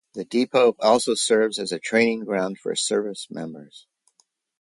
The 0.15 0.25
depot 0.25 0.75
also 0.79 1.13
serves 1.13 1.59
as 1.59 1.71
a 1.71 1.77
training 1.77 2.25
ground 2.25 2.57
for 2.57 2.73
service 2.75 3.27
members. 3.29 3.85